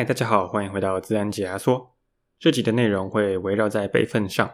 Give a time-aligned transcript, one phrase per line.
[0.00, 1.94] 嗨，大家好，欢迎回到自然解压缩。
[2.38, 4.50] 这集的内容会围绕在备份上。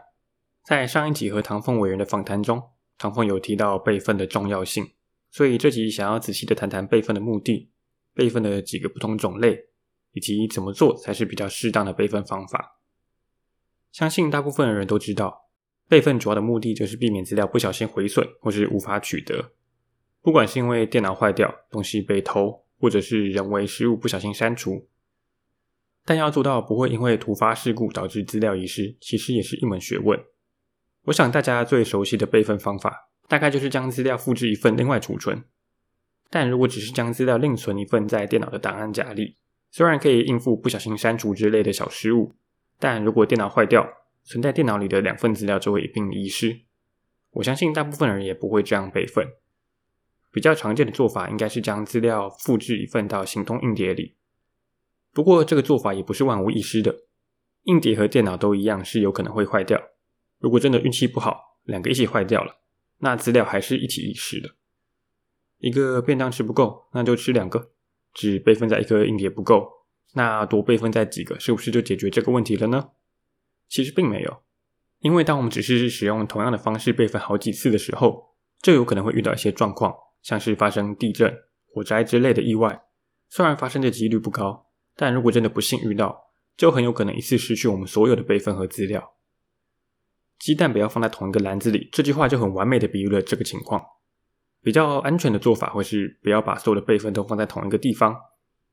[0.64, 2.60] 在上一集和唐凤委员的访谈中，
[2.98, 4.90] 唐凤有提到备份的重要性，
[5.30, 7.70] 所以这集想要仔细的谈谈备份的目的、
[8.12, 9.66] 备份的几个不同种类，
[10.14, 12.80] 以及怎么做才是比较适当的备份方法。
[13.92, 15.48] 相信大部分的人都知道，
[15.86, 19.52] 备份主要的目的就是避免资料不小心毁损或是无法取得，
[20.20, 24.88] 不管是因为电脑坏掉、东西被偷，或者是人为失误不小心删除。
[26.06, 30.18] 但要做到不会因为突发事故导致资料遗失，其实也是一门学问。
[31.06, 35.44] 我想大家最熟悉的备份方法，大概就是将资料复制一份另外储存。
[36.30, 39.36] 但如果只是将资料另存一份在电脑的档案夹里，
[39.70, 42.32] 虽然可以应付不小心删除之类的小失误，
[42.78, 43.86] 但如果电脑坏掉，
[44.24, 46.62] 存在电脑里的两份资料就会一并遗失。
[47.32, 49.26] 我相信大部分人也不会这样备份。
[50.32, 54.15] 比较常见的做法应该是将资料复制一份到行动硬碟里。
[55.16, 56.94] 不过，这个做法也不是万无一失的。
[57.62, 59.80] 硬碟和电脑都一样，是有可能会坏掉。
[60.38, 62.58] 如果真的运气不好，两个一起坏掉了，
[62.98, 64.50] 那资料还是一起遗失的。
[65.56, 67.70] 一个便当吃不够，那就吃两个。
[68.12, 69.66] 只备份在一个硬碟不够，
[70.12, 72.90] 那多备份在几个，是不是就解决这个问题了呢？
[73.70, 74.42] 其实并没有，
[74.98, 81.34] 因为当我们只是使用同样的方式备份好几次的时候，就有可能会遇到一些状况，像是发生地震、
[81.72, 82.82] 火灾之类的意外。
[83.30, 84.65] 虽然发生的几率不高。
[84.96, 89.12] 但如果真的不幸遇到，就很有可能一次失去我们所有的备份和资料。
[90.38, 93.84] 鸡蛋不要放在同一个篮子里，这句话就很完美的比喻了这个情况。
[94.62, 98.16] 比较安全的做法会是不要把所有的备份都放在同一个地方。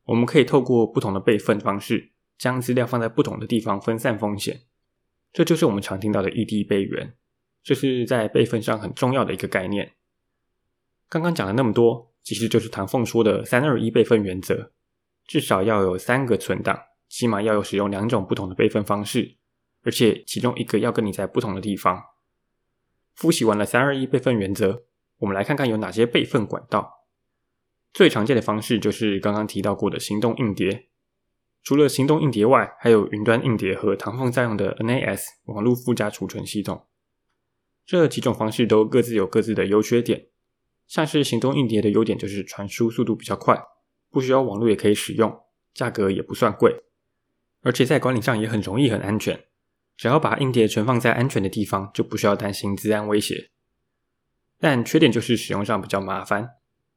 [0.05, 4.61] 我们可以透过不同的备份方式，将资料放在不同的地方，分散风险。
[5.31, 7.13] 这就是我们常听到的异地备援，
[7.63, 9.94] 这是在备份上很重要的一个概念。
[11.09, 14.72] 刚刚讲了那么多，其实就是唐凤说的三二一备份原则。
[15.33, 16.79] 至少要有三个存档，
[17.09, 19.38] 起码要有使用两种不同的备份方式，
[19.81, 22.03] 而且其中一个要跟你在不同的地方。
[23.16, 24.83] 复习完了三二一备份原则，
[25.17, 27.07] 我们来看看有哪些备份管道。
[27.91, 30.89] 最常见的方式就是刚刚提到过的行动硬碟。
[31.63, 36.85] 除了行动硬碟外，还有云端硬碟和唐凤在用的 NAS 网络附加储存系统。
[37.88, 40.27] 这几种方式都各自有各自的优缺点。
[40.85, 43.59] 像是行动硬碟的优点就是传输速度比较快。
[44.13, 45.41] 不需要网络也可以使用，
[45.74, 46.84] 价格也不算贵，
[47.63, 49.44] 而且在管理上也很容易、很安全。
[49.97, 53.50] 只要把硬碟存放在安全的地方，就不需要担心资安威胁。
[54.59, 56.52] 但缺点就是使用上比较麻烦，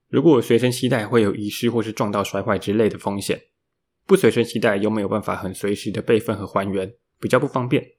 [0.08, 3.38] 如果随身携带会有遗失或是撞到摔坏之类的风险；
[4.06, 7.92] 不随身携带又没有办法很随时的备份和还原，比较不方便。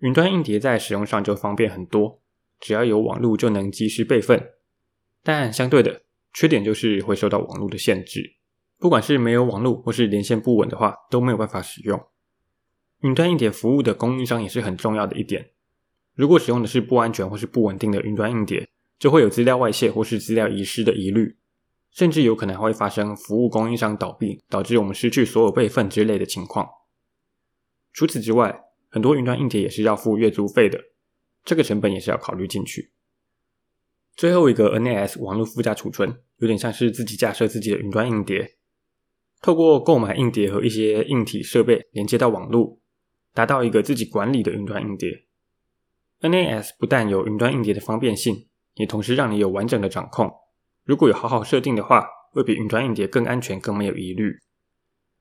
[0.00, 2.20] 云端硬碟在使用上就方便很多，
[2.60, 4.50] 只要有网络就能及时备份。
[5.22, 6.02] 但相对的，
[6.34, 8.34] 缺点就是会受到网络的限制，
[8.78, 11.98] 不管是没有网络或是连线不稳的话，都没有办法使用。
[13.00, 15.50] 云端硬碟服务的供应商也是很重要的一点，
[16.14, 18.68] 如果使用的是不安全或是不稳定的云端硬碟，
[18.98, 21.36] 就会有资料外泄或是资料遗失的疑虑，
[21.90, 26.68] 甚至有可能还会发生服务供应商倒闭，导致我们失去所有备份之类的情况。
[27.92, 30.80] 除此之外，很多云端硬碟也是要付月租费的，
[31.44, 32.93] 这个成本也是要考虑进去。
[34.16, 38.56] 最后一个 NAS 网络附加储存，有点像是自己架设自己的云端硬碟，
[39.42, 42.78] 透过购买硬碟和一些硬体设备连接到网络，
[43.32, 45.24] 达到一个自己管理的云端硬碟。
[46.20, 50.32] NAS 不但有云端硬碟的方便性，也同时让你有完整的掌控。
[50.84, 54.38] 如果有好好设定的话，会比云端硬碟更安全、更没有疑虑。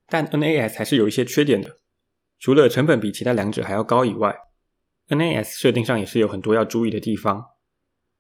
[0.07, 1.79] 但 NAS 还是有一些缺点的，
[2.39, 4.37] 除了成本比其他两者还要高以外
[5.09, 7.52] ，NAS 设定上也是有很多要注意的地方。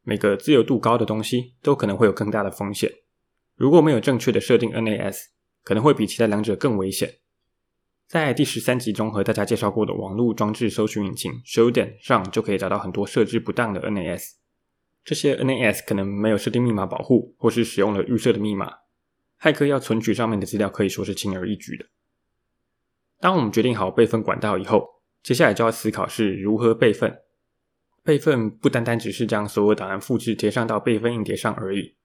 [0.03, 2.91] 每个自由度高的东西都可能会有更大的风险。
[3.55, 5.17] 如果没有正确的设定 NAS，
[5.63, 7.19] 可能会比其他两者更危险。
[8.07, 14.33] 在第十三集中和大家介绍过的网络装置搜寻引擎 Shodan 上，就可以找到很多设置不当的 NAS。
[15.05, 18.71] 这些 NAS 可能没有设定密码保护，或是使用了预设的密码，
[19.39, 21.85] 骇客要存取上面的资料可以说是轻而易举的。
[23.19, 27.21] 当我们决定好备份管道以后，接下来就要思考是如何备份。
[28.03, 31.95] 备份不单单只是将所有档案复制贴上到备份硬碟上而已，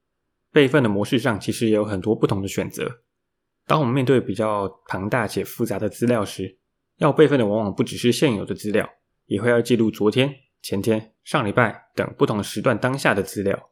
[0.52, 3.00] 备份的模式上其实也有很多不同的选择。
[3.66, 6.58] 当我们面对比较庞大且复杂的资料时，
[6.98, 8.88] 要备份的往往不只是现有的资料，
[9.26, 13.70] 也会要记录昨天、前天、上礼拜等不同时段当下的资料。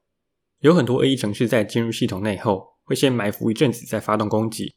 [0.59, 4.75] 有很多恶意程式在进入系统内后，会先埋伏一阵子再发动攻击。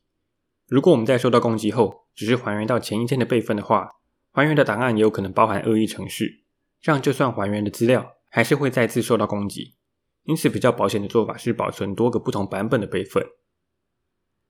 [0.68, 3.90] 如果我们在受到攻击后，只是还原到前一天的备份的话，
[4.32, 6.44] 还原的档案也有可能包含恶意程式。
[6.82, 9.76] 这样就算还原的资料，还是会再次受到攻击。
[10.24, 13.26] 因此，比较保险的做法是保存多个不同版本的备份。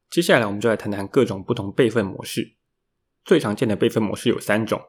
[0.10, 2.56] 接下来我们就来谈谈各种不同备份模式。
[3.24, 4.82] 最常见的备份模式有三种：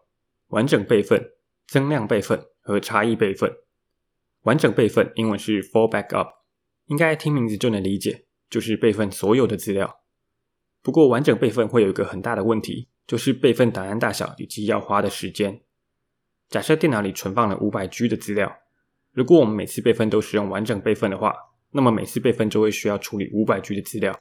[0.48, 1.32] 完整备份、
[1.66, 3.54] 增量备份和差异备份。
[4.42, 6.28] 完整备份英文是 full backup，
[6.86, 10.00] 应该听名字就能理解，就是备份所有的资料。
[10.82, 15.60] 不过完整备份会有一个很大的问题，就是备份档案大小以及要花的时间。
[16.50, 18.52] 假设电脑里存放了五百 G 的资料，
[19.12, 21.32] 如果我们每次备份都使用完整备份的话，
[21.70, 24.20] 那么每次备份就会需要处理五百 G 的资料，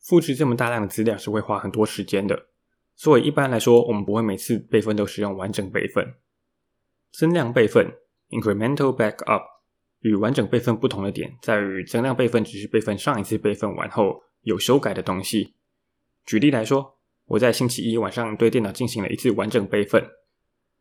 [0.00, 2.46] 复制这么大量的资料是会花很多时间的。
[2.96, 6.14] 所以一般来说，我们不会每次备份都使用完整备份。
[7.12, 7.92] 增量备份
[8.30, 9.42] （incremental backup）
[10.00, 15.54] 与完整备份不同的点在于，增量备份只是备份上一次备份完后有修改的东西。
[16.24, 20.02] 举例来说，我在星期一晚上对电脑进行了一次完整备份。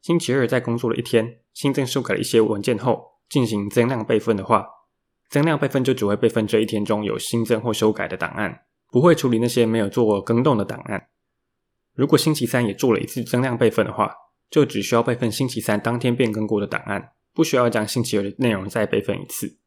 [0.01, 4.65] 星期二在工作了一天，新增修改了一些文件后，进行增量备份的话，
[5.29, 11.09] 增量备份就只会备份这一天中有新增或修改的档案，不会处理那些没有做过更动的档案。
[11.93, 14.13] 如果星期三也做了一次增量备份的话，
[14.49, 19.57] 就只需要备份星期三当天变更过的档案，不需要将星期二的内容再备份一次。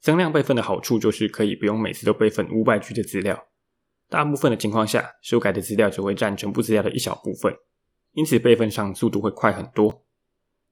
[0.00, 3.46] 增量备份的好处就是可以不用每次都备份五百 G 的资料，
[4.08, 7.54] 大部分的情况下，修改的资料只会占全部资料的一小部分。
[8.14, 10.04] 因此备份上速度会快很多，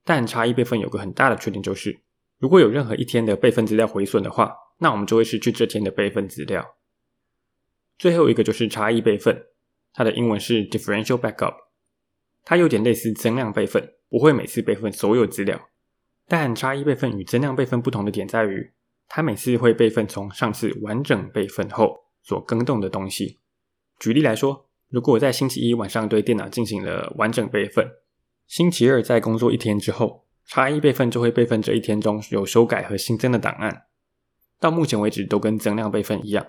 [0.05, 2.01] 但差异备份有个很大的缺点，就是
[2.39, 6.77] 如果有任何一天的备份资料毁损的话，那我们就会失去这天的备份资料。
[7.99, 9.47] 最后一个就是差异备份，
[9.93, 11.55] 它的英文是 differential backup，
[12.45, 15.69] 它有点类似增量备份，不会每次备份所有资料，
[16.29, 18.73] 但差异备份与增量备份不同的点在于，
[19.09, 23.41] 它每次会备份从上次完整备份后所更动的东西。
[23.99, 24.69] 举例来说。
[24.93, 27.89] 如果我在星期一晚上对电脑进行了完整备份，
[28.47, 33.85] 星期二在工作一天之后，差异备份就会备份这一天中有修改和新增的档案。
[34.61, 36.47] 到目前为止都跟增量备份一样，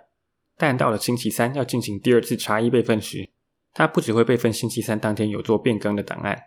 [0.58, 3.30] 但到了星期三要进行第二次差异备份时，
[3.72, 6.38] 它不只会备份星期三当天有做变更的档案，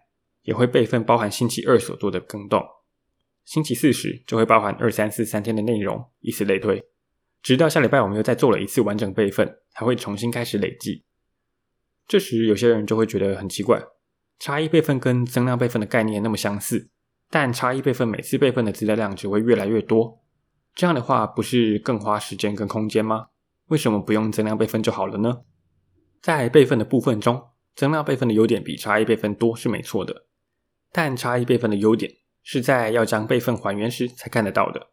[0.42, 2.62] 也会备份包含星期二所做的更动。
[3.46, 6.84] 星期四时就会包含二三四三天的内容，以此类推，
[7.40, 11.05] 直到下礼拜我们又再做了一次完整备份，还会重新开始累计。
[12.08, 13.82] 这时，有些人就会觉得很奇怪，
[14.38, 16.88] 差异备份跟增量备份的概念那么相似，
[17.30, 20.22] 但差异备份每次备份的资料量只会越来越多，
[20.74, 23.26] 这样的话不是更花时间跟空间吗？
[23.68, 25.42] 为什么不用增量备份就好了呢？
[26.22, 30.26] 在备份的部分中，增量备份的优点比差异备份多是没错的，
[30.92, 32.12] 但差异备份的优点
[32.44, 34.90] 是在要将备份还原时才看得到的。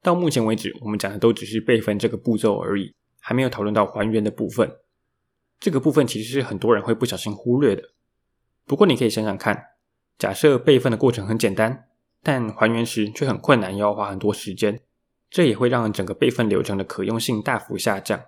[0.00, 4.70] 到目前为止，我们讲的都只是备份这个步骤而已，还没有讨论到还原的部分。
[5.62, 7.90] 这个部分其实是很多人会不小心忽略的。
[8.66, 9.66] 不过你可以想想看，
[10.18, 11.84] 假设备份的过程很简单，
[12.20, 14.80] 但还原时却很困难，要花很多时间，
[15.30, 18.20] 这也会让整个备份流程的可用性大幅下降。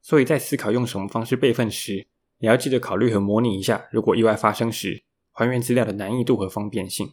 [0.00, 2.06] 所以在思考用什么方式备份时，
[2.38, 7.12] 你要记得考虑和模拟一下，如果意外发生时，还原资料的难易度和方便性。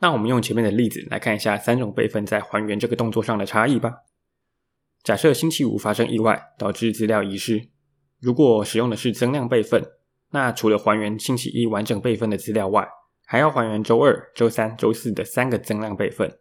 [0.00, 4.02] 那我们用前面的例子来看一下三种备份在还原这个动作上的差异吧。
[5.02, 7.68] 假设星期五发生意外，导致资料遗失。
[8.20, 9.84] 如果使用的是增量备份，
[10.30, 12.88] 那除了还原星期一完整备份的资料外，
[13.24, 16.38] 还要还原周二、周三、周四的三个增量备份，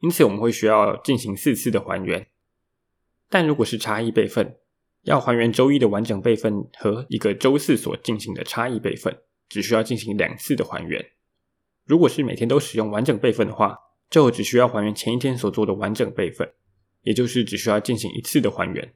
[0.00, 2.26] 因此我们会需要进行四次的还原。
[3.28, 4.56] 但如果是差异备份，
[5.02, 9.16] 要还原周一的完整备份和一个周四所进行的差异备份，
[9.48, 11.04] 只需要进行两次的还原。
[11.84, 13.76] 如果是每天都使用完整备份的话，
[14.08, 16.52] 就只需要还原前一天所做的完整备份，
[17.02, 18.94] 也就是只需要进行一次的还原。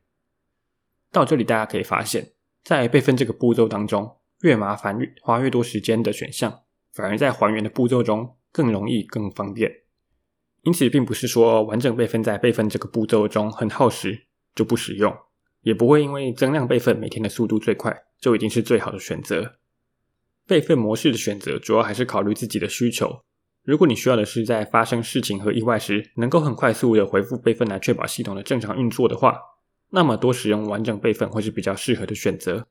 [1.13, 6.63] 到这里，大家可以发现，在备份这个步骤当中，越麻烦、越花越多时间的选项，
[6.93, 9.71] 反而在还原的步骤中更容易、更方便。
[10.63, 15.13] 因此，并不是说完整备份在备份这个步骤中很耗时就不使用，
[15.63, 19.57] 也不会因为增量备份每天的速度最快就已经是最好的选择。
[20.47, 23.23] 备份模式的选择主要还是考虑自己的需求。
[23.63, 29.39] 如果你需要的是在发生事情和意外时，能够很快速的回复备份来确保系统的正常运作的话，
[29.91, 32.67] 那么多使用完整备份会是比较适合的选择。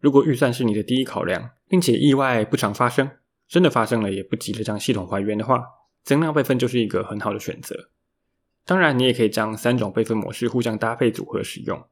[0.00, 3.10] 如果预算是你的第一考量，并且意外不常发生，
[3.48, 5.64] 真的发生了也不急着将系统还原的话，
[6.02, 7.88] 增量备份就是一个很好的选择。
[8.64, 11.84] 当然，你也可以将三种备份模式互相搭配组合使用。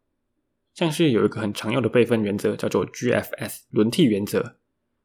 [0.74, 4.56] 像是有一个很常用的备份原则叫做 GFS 轮替原则，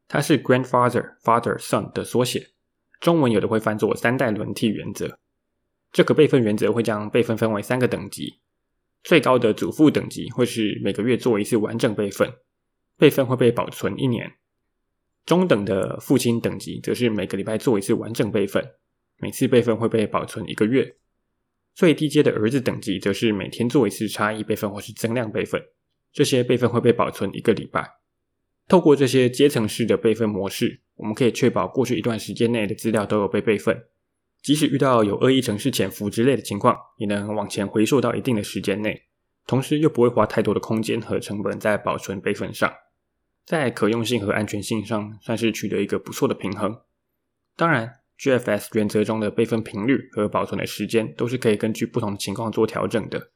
[0.08, 2.52] 它是 Grandfather Father Son 的缩写，
[3.02, 5.20] 中文有的会翻作三代轮替原则。
[5.92, 8.40] 这个备份原则会将备份分为三个等级。
[9.08, 12.30] 最高的祖父等级会是每个月做一次完整备份，
[12.98, 14.34] 备份会被保存一年。
[15.26, 18.62] 中等的父亲等级则是每个礼拜做一次完整备份，
[19.22, 20.98] 每次备份会被保存一个月。
[21.74, 25.64] 最低阶的儿子等级则是每天做一次差异备份或是增量备份，
[26.12, 27.90] 这些备份会被保存一个礼拜。
[28.68, 33.86] 透过这些阶层式的备份模式，我们可以确保过去一段时间内的资料都有被备份，
[34.42, 39.04] 即使遇到有恶意程式潜伏之类的情况，也能往前回溯到一定的时间内，
[39.46, 42.74] 同时又不会花太多的空间和成本在保存备份上，
[43.46, 46.80] 在可用性和安全性上算是取得一个不错的平衡。
[47.56, 53.32] 当然，GFS 原则中的备份频率和保存的时间都是可以根据不同的情况做调整的。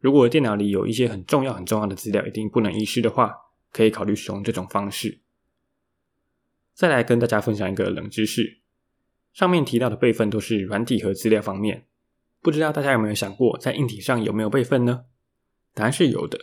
[0.00, 3.34] 如果电脑里有一些很重要、很重要的资料，一定不能遗失的话，
[3.72, 5.20] 可以考虑使用这种方式。
[6.74, 8.60] 再来跟大家分享一个冷知识：
[9.34, 11.84] 上面提到的备份都是软体和资料方面，
[12.40, 15.06] 不知道大家有没有想过，在硬体上有没有备份呢？
[15.74, 16.38] 答案是有的。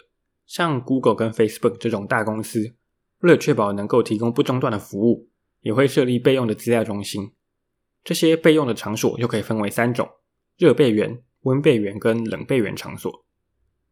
[0.45, 2.75] 像 Google 跟 Facebook 这种大公司，
[3.19, 5.29] 为了确保能够提供不中断的服务，
[5.61, 7.31] 也会设立备用的资料中心。
[8.03, 10.09] 这些备用的场所又可以分为三种：
[10.57, 13.23] 热备源、温备源跟冷备源场所。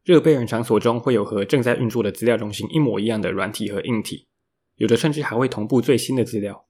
[0.03, 4.27] 热备源场所中会有和正在运作的资料中心一模一样的软体和硬体，
[4.75, 6.65] 有的甚至还会同步最新的资料。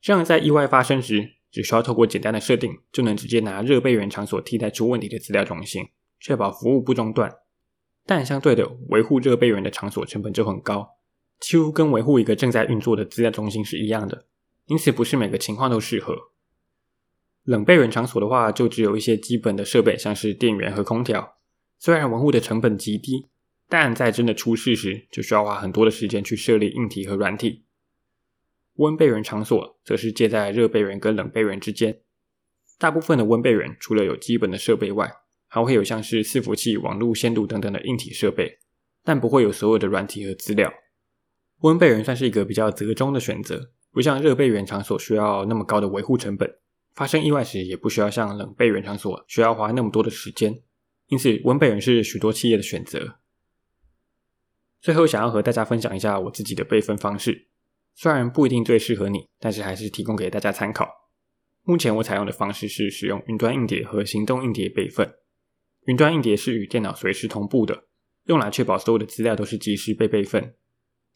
[0.00, 5.88] 这样在意外发生时，只需要透过简单的设定，就能直接拿热备源场所替代出问题的资料中心，
[6.20, 7.34] 确保服务不中断。
[8.06, 10.96] 但相对的，维护热备源的场所成本就很高，
[11.40, 14.26] 几乎跟维护一个正在运作的资料中心是一样的，
[14.66, 16.16] 因此不是每个情况都适合。
[17.44, 21.36] 冷备源场所的话，就只有一些基本的设备，像是电源和空调。
[21.78, 23.28] 虽然维护的成本极低，
[23.68, 27.64] 但在真的出事时，就需要花很多的时间去设立硬体和软体。
[28.78, 32.00] 温备源场所则是介在热备源跟冷备源之间。
[32.78, 35.12] 大部分的温备源除了有基本的设备外，
[35.48, 38.60] 还会有像是伺服器、网络线路等等的硬体设备，
[39.02, 40.72] 但不会有所有的软体和资料。
[41.62, 46.48] 温备源算是一个比较折中的选择，不像热备源场所需要那么高的维护成本，
[46.94, 50.62] 发生意外时也不需要像冷备源场所需要花那么多的时间。
[51.08, 53.18] 因此，温备源是许多企业的选择。
[54.80, 57.47] 最后，想要和大家分享一下我自己的备份方式，
[58.00, 60.88] 虽然不一定最适合你，但是还是提供给大家参考。
[61.64, 65.14] 目前我采用的方式是使用云端硬碟和行动硬碟备份。
[65.86, 67.86] 云端硬碟是与电脑随时同步的，
[68.26, 70.54] 用来确保所有的资料都是及时被备份。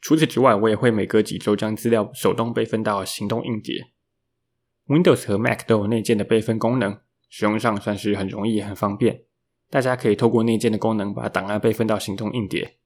[0.01, 3.93] 除此之外，我也会每隔几周将资料手动备份到行动硬碟。
[4.89, 6.99] Windows 和 Mac 都有内建的备份功能，
[7.29, 9.23] 使用上算是很容易很方便。
[9.71, 12.79] 大家可以透过内建的功能把档案备份到行动硬碟。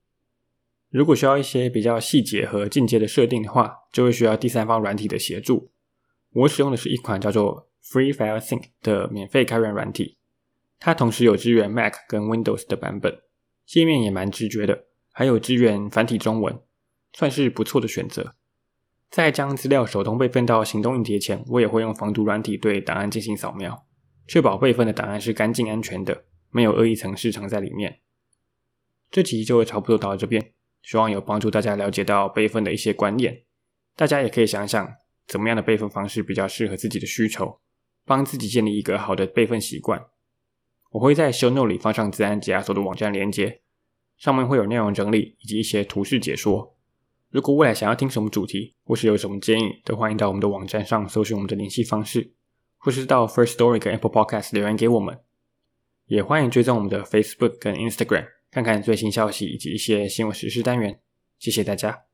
[0.97, 5.71] 如果需要一些比较细节和进阶的设定的话，就会需要第三方软体的协助。
[6.33, 10.17] 我使用的是一款叫做 Free File Sync 的免费开源软体，
[10.81, 13.21] 它同时有支援 Mac 跟 Windows 的版本，
[13.67, 16.59] 界面也蛮直觉的，还有支援繁体中文，
[17.13, 18.35] 算是不错的选择。
[19.11, 23.85] 在将资料手动备份到行动硬碟前，我也会用防毒软体对档案进行扫描，
[24.27, 26.25] 确保备份的档案是干净安全的。
[26.51, 28.01] 没有恶意程式藏在里面。
[29.11, 30.55] 这集就会差不多到这边，
[30.87, 33.43] 希望有帮助大家了解到备份的一些观念。
[33.97, 34.95] 大家也可以想想，
[35.27, 37.59] 怎么样的备份方式比较适合自己的需求，
[38.05, 40.07] 帮自己建立一个好的备份习惯。
[40.93, 43.63] 我会在 show note 里放上自然解压缩的网站连接，
[44.17, 46.77] 上面会有内容整理以及一些图示解说。
[47.31, 52.33] 如果未来想要听什么主题，或是有什么建议，都欢迎到我们的网站上搜寻我们的联系方式，
[52.79, 55.19] 或是到 First Story 跟 Apple Podcast 留言给我们。
[56.07, 60.99] 也欢迎追踪我们的 Facebook 跟 Instagram，看看最新消息以及一些新闻时事单元。
[61.39, 62.06] 谢谢大家。